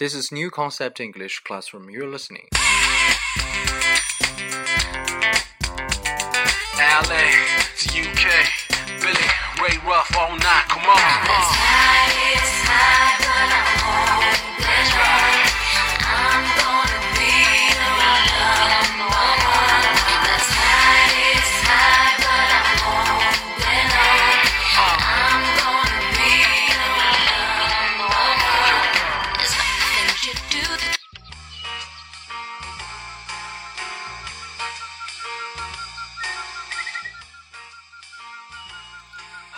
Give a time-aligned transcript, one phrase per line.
[0.00, 1.90] This is New Concept English Classroom.
[1.90, 2.48] You're listening.
[6.78, 7.26] LA
[7.76, 8.24] to UK,
[9.02, 9.28] Billy,
[9.60, 10.64] Ray Ruff all night.
[10.70, 12.29] Come on, come on.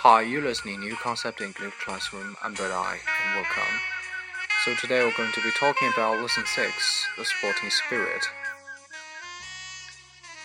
[0.02, 2.34] Hi, you're listening New Concept English Classroom.
[2.42, 3.74] I'm Bird Eye, and welcome.
[4.64, 8.24] So today we're going to be talking about lesson six, the sporting spirit.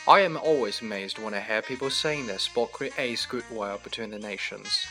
[0.07, 4.19] I am always amazed when I hear people saying that sport creates goodwill between the
[4.19, 4.85] nations,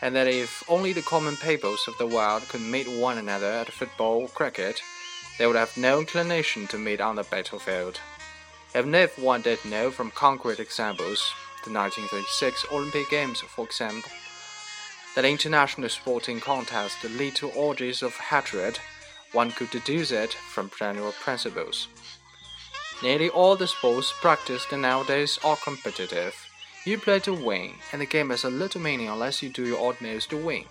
[0.00, 3.72] and that if only the common peoples of the world could meet one another at
[3.72, 4.80] football or cricket,
[5.36, 7.98] they would have no inclination to meet on the battlefield.
[8.72, 11.32] Even if one did know from concrete examples,
[11.66, 14.10] the 1936 Olympic Games, for example,
[15.14, 18.78] that international sporting contests lead to orgies of hatred,
[19.32, 21.88] one could deduce it from general principles.
[23.02, 26.34] Nearly all the sports practiced nowadays are competitive.
[26.84, 29.90] You play to win, and the game has a little meaning unless you do your
[29.90, 30.64] utmost to win.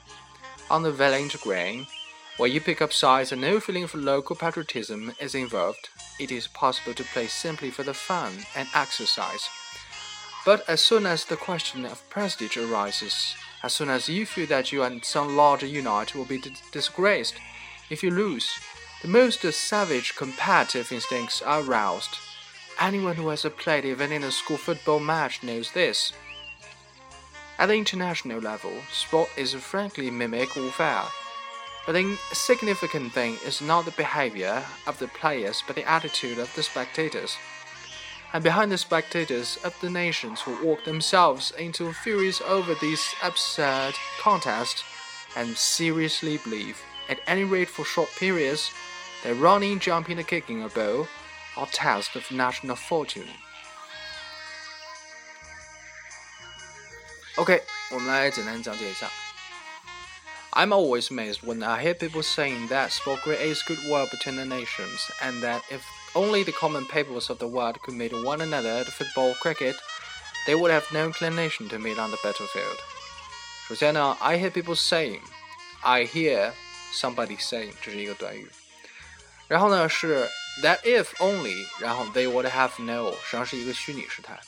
[0.70, 1.86] On the village green,
[2.38, 6.48] where you pick up sides and no feeling for local patriotism is involved, it is
[6.48, 9.50] possible to play simply for the fun and exercise.
[10.46, 14.72] But as soon as the question of prestige arises, as soon as you feel that
[14.72, 16.40] you and some larger unit will be
[16.72, 17.34] disgraced
[17.90, 18.52] if you lose,
[19.02, 22.20] the most savage competitive instincts are aroused.
[22.80, 26.14] Anyone who has played even in a school football match knows this.
[27.58, 31.06] At the international level, sport is frankly mimic warfare.
[31.88, 36.54] But the significant thing is not the behavior of the players, but the attitude of
[36.54, 37.36] the spectators
[38.33, 43.95] and behind the spectators of the nations who walk themselves into furies over these absurd
[44.20, 44.85] contests
[45.36, 48.70] and seriously believe, at any rate for short periods,
[49.24, 51.07] that running, jumping, and kicking a ball
[51.57, 53.29] are tests of national fortune.
[57.36, 59.11] OK，我们来简单讲解一下。
[60.55, 64.98] I'm always amazed when I hear people saying that sport creates goodwill between the nations,
[65.23, 65.83] and that if
[66.14, 69.77] only the common peoples of the world could meet one another at football cricket,
[70.46, 72.79] they would have no inclination to meet on the battlefield.
[73.68, 75.20] 首先呢，I hear people saying,
[75.83, 76.52] I hear
[76.92, 78.51] somebody saying，这是一个短语。
[79.46, 80.29] 然后呢是
[80.63, 84.41] that if only，然后 they would have no，实际上是一个虚拟时态。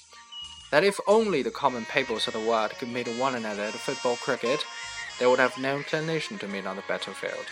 [0.72, 4.16] That if only the common peoples of the world could meet one another at football
[4.16, 4.60] cricket,
[5.18, 7.46] they would have no inclination to meet on the battlefield.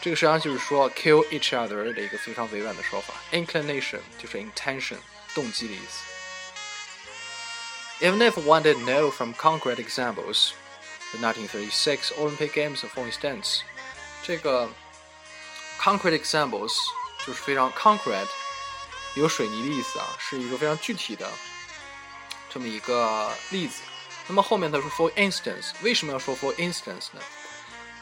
[0.00, 3.14] 这个实际上就是说 kill each other 的一个非常委婉的说法。
[3.32, 4.98] inclination 就是 intention
[5.34, 6.04] 动机的意思。
[8.00, 10.52] Even if one did know from concrete examples,
[11.12, 13.60] the 1936 Olympic Games, for instance，
[14.22, 14.68] 这个
[15.80, 16.74] concrete examples
[17.24, 18.28] 就是非常 concrete，
[19.14, 21.30] 有水泥的意思啊，是一个非常具体的
[22.52, 23.82] 这么一个例子。
[24.28, 27.20] 那么后面他说 for instance，为什么要说 for instance 呢？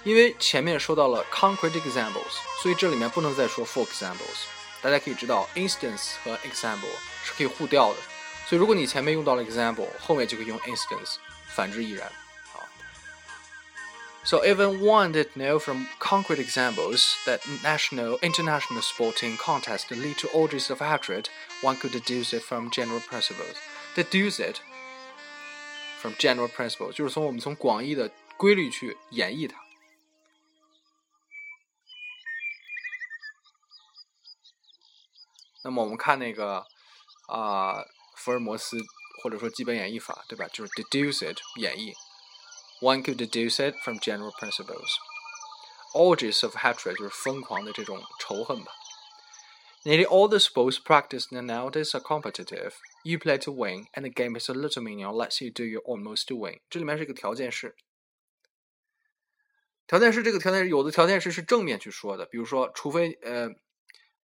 [0.04, 2.32] 因为前面说到了 concrete examples，
[2.62, 4.46] 所以这里面不能再说 for examples。
[4.80, 6.90] 大家可以知道，instance 和 example
[7.24, 7.98] 是可以互调的，
[8.48, 11.18] 所以如果你前面用到了 example，后面就可以用 instance，
[11.54, 12.10] 反之亦然。
[12.52, 12.66] 好，
[14.24, 20.68] So even one did know from concrete examples that national, international sporting contests lead to orgies
[20.70, 21.26] of hatred,
[21.62, 23.56] one could deduce it from general principles.
[23.94, 24.56] Deduce it
[26.01, 29.57] from general principle，就是从我们从广义的规律去演绎它。
[35.63, 36.65] 那么我们看那个
[37.27, 37.83] 啊、
[38.15, 38.77] 福尔摩斯
[39.21, 40.47] 或者说基本演绎法，对吧？
[40.47, 41.93] 就是 deduce it 演绎。
[42.79, 44.87] One could deduce it from general principles.
[45.93, 48.71] Orgies of hatred 就是疯狂的这种仇恨吧。
[49.87, 52.73] Nearly all the sports practiced nowadays are competitive.
[53.05, 55.81] You play to win, and the game is a little meaning unless you do your
[55.83, 56.59] almost to win.
[56.69, 57.73] 这里面是一个条件式。
[59.87, 63.49] 条件式这个条件式有的条件式是正面去说的，比如说，除非呃。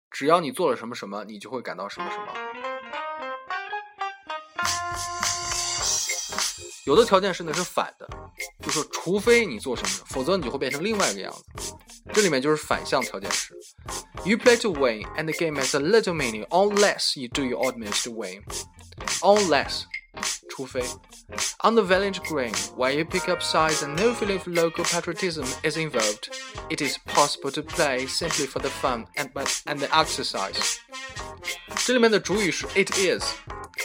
[0.10, 2.28] 只要你做了什么什么，你就会感到什么什么。
[6.86, 8.08] 有的条件是呢是反的，
[8.62, 11.74] 就是除非你做什么，否则你就会变成另外一个样子。
[12.14, 13.54] 这里面就是反向条件式。
[14.25, 18.05] You play to win, and the game has a little meaning unless you do your utmost
[18.05, 18.45] to win.
[19.23, 19.87] Unless
[20.49, 20.83] 除非
[21.61, 25.45] on the village green, where you pick up sides and no feeling of local patriotism
[25.63, 26.31] is involved,
[26.71, 29.31] it is possible to play simply for the fun and
[29.67, 30.79] and the exercise.
[31.85, 33.23] 这里面的主语是 it is.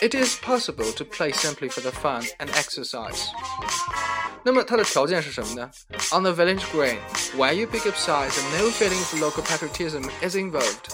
[0.01, 3.27] It is possible to play simply for the fun and exercise.
[4.43, 5.69] 那么它的条件是什么呢
[6.11, 6.97] ？On the village green,
[7.35, 10.91] where you pick up sides and no feeling of local patriotism is involved.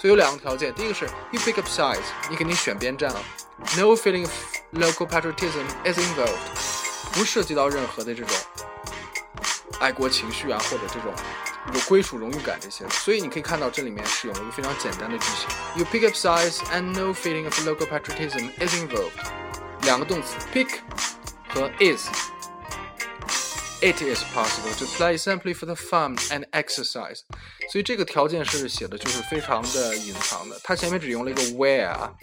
[0.00, 3.22] 所以有两个条件，第一个是 you pick up sides，你肯定选边站了。
[3.76, 4.32] No feeling of
[4.72, 6.36] local patriotism is involved，
[7.12, 8.36] 不涉及到任何的这种
[9.80, 11.12] 爱国情绪啊，或者这种
[11.72, 12.86] 有归属荣誉感这些。
[12.90, 19.12] 所以你可以看到这里面使用了一个非常简单的句型：You pick up sides and no feeling of local patriotism is involved。
[19.82, 20.68] 两个动词 pick
[21.48, 22.06] 和 is。
[23.81, 27.21] it is possible to play simply for the fun and exercise。
[27.71, 32.13] 所以这个条件是写的就是非常的隐藏的，它前面只用了一个 where，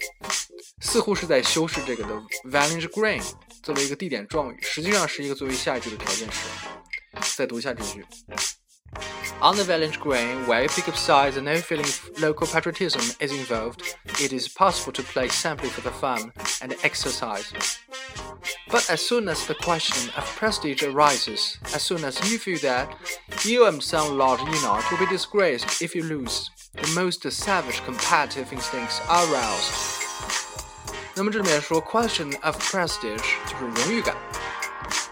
[0.81, 2.13] 似乎是在修饰这个的
[2.45, 3.23] village green
[3.61, 6.47] 作为一个地点状语，实际上是一个作为下一句的条件词。
[7.35, 8.05] 再读一下这句。
[9.39, 13.31] On the village Green, where a pick pickup size and no feeling of local patriotism is
[13.31, 13.81] involved,
[14.17, 17.45] it is possible to play simply for the fun and exercise.
[18.70, 22.88] But as soon as the question of prestige arises, as soon as you feel that
[23.44, 28.52] you and some large unit will be disgraced if you lose, the most savage competitive
[28.52, 29.72] instincts are aroused.
[31.14, 34.16] 那么这里面说 question of prestige 就是荣誉感，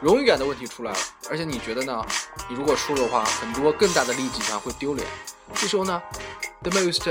[0.01, 0.99] 荣誉感的问题出来了，
[1.31, 2.05] 而且你觉得呢？
[2.49, 5.07] 你如果输的话，很多更大的利己上会丢脸。
[5.55, 6.03] 这时候呢，
[6.63, 7.03] the most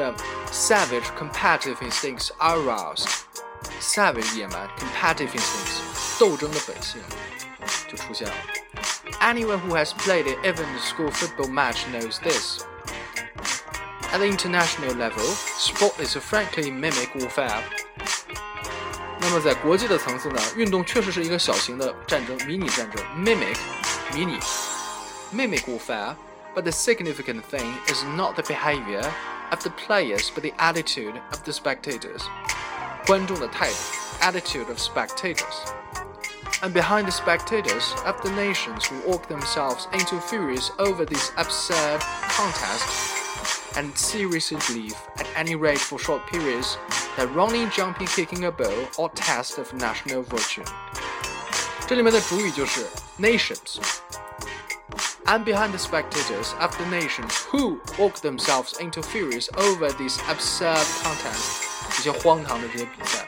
[0.52, 3.08] savage competitive instincts are aroused.
[3.80, 5.80] Savage 野蛮，competitive instincts
[6.20, 7.02] 斗争的本性
[7.88, 8.34] 就出现了。
[9.20, 12.64] Anyone who has played even a school football match knows this.
[14.12, 15.24] At the international level,
[15.58, 17.62] sport is a frankly mimic warfare.
[19.20, 23.56] 那么在国际的层次呢，运动确实是一个小型的战争，迷你战争，mimic，
[24.14, 24.40] 迷你，
[25.34, 26.16] mimic warfare.
[26.54, 29.06] But the significant thing is not the behavior
[29.52, 32.24] of the players, but the attitude of the spectators.
[33.06, 33.76] 观众的态度，
[34.20, 35.56] attitude of spectators.
[36.64, 42.02] And behind the spectators of the nations who work themselves into furies over this absurd
[42.02, 46.78] contest, and seriously believe, at any rate for short periods,
[47.18, 50.64] that running, jumping, kicking a ball are tests of national virtue.
[51.88, 52.86] 这里面的主语就是
[53.20, 53.80] nations.
[55.26, 60.86] And behind the spectators of the nations who work themselves into furies over this absurd
[61.04, 61.64] contest.
[62.00, 63.25] 一些荒唐的这些比赛。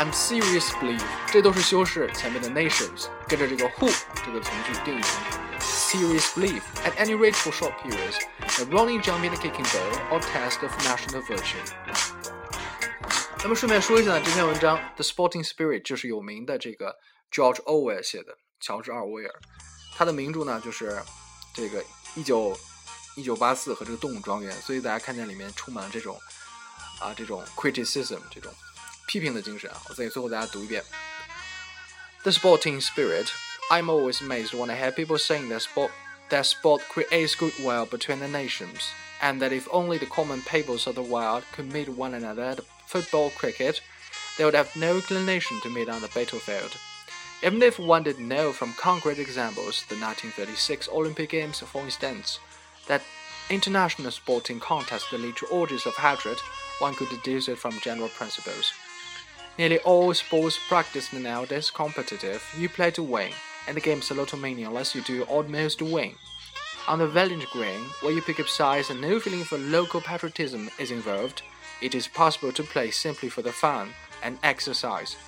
[0.00, 3.92] I'm serious believe，这都是修饰前面的 nations，跟着这个 who
[4.24, 5.38] 这个从句定语从句。
[5.60, 8.16] Serious belief, at any rate for short periods,
[8.56, 11.58] that running, jumping, and kicking ball are tests of national virtue.
[13.42, 16.96] 那么顺便说一下呢，这篇文章《The Sporting Spirit》就是有名的这个
[17.30, 19.34] George Orwell 写的，乔治·奥威尔。
[19.98, 20.98] 他的名著呢就是
[21.52, 22.58] 这个一九
[23.16, 26.18] 一九八四和这个动物庄园，所以大家看见里面充满了这种。
[27.00, 28.52] 啊这种 criticism 这种
[29.09, 30.83] 批评的精神啊，我再给最后大家读一遍。
[32.23, 33.27] The sporting spirit.
[33.71, 35.89] I'm always amazed when I hear people saying that sport
[36.29, 38.81] that sport creates goodwill between the nations,
[39.21, 42.59] and that if only the common peoples of the world could meet one another at
[42.85, 43.81] football cricket,
[44.37, 46.77] they would have no inclination to meet on the battlefield.
[47.41, 52.39] Even if one did know from concrete examples, the 1936 Olympic Games, for instance,
[52.87, 53.01] that
[53.49, 56.37] international sporting contests lead to orgies of hatred
[56.79, 58.73] one could deduce it from general principles.
[59.60, 62.42] Nearly all sports practiced nowadays competitive.
[62.56, 63.30] You play to win,
[63.68, 66.14] and the game's a little meaningless you do almost to win.
[66.88, 70.70] On the village green, where you pick up sides and no feeling for local patriotism
[70.78, 71.42] is involved,
[71.82, 73.90] it is possible to play simply for the fun
[74.22, 75.18] and exercise.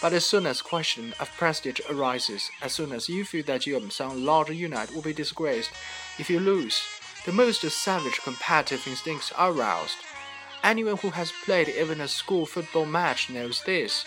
[0.00, 3.76] But as soon as question of prestige arises, as soon as you feel that you
[3.76, 5.72] and some larger unit will be disgraced
[6.18, 6.80] if you lose,
[7.26, 9.98] the most savage competitive instincts are roused.
[10.64, 14.06] Anyone who has played even a school football match knows this.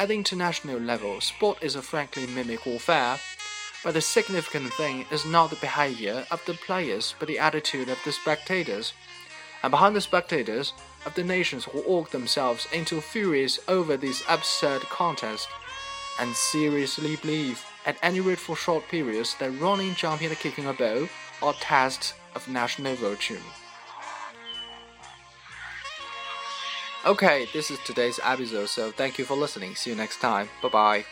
[0.00, 3.20] At the international level, sport is a frankly mimic warfare,
[3.84, 8.02] but the significant thing is not the behavior of the players but the attitude of
[8.04, 8.94] the spectators.
[9.62, 10.72] And behind the spectators
[11.06, 15.46] of the nations who work themselves into furies over this absurd contest,
[16.18, 20.72] and seriously believe, at any rate for short periods, that running, jumping, and kicking a
[20.72, 21.06] ball
[21.40, 23.38] are tests of national virtue.
[27.06, 29.74] Okay, this is today's episode, so thank you for listening.
[29.74, 30.48] See you next time.
[30.62, 31.04] Bye bye.